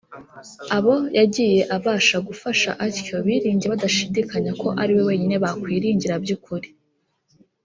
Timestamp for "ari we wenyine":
4.81-5.35